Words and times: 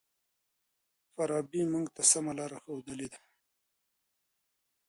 فارابي 1.13 1.61
موږ 1.71 1.85
ته 1.95 2.01
سمه 2.11 2.33
لار 2.37 2.51
ښودلې 2.63 3.07
ده. 3.13 3.19